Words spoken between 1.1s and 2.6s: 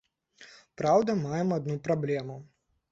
маем адну праблему.